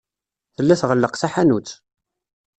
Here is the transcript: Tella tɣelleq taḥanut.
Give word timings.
Tella 0.55 0.75
tɣelleq 0.81 1.13
taḥanut. 1.15 1.69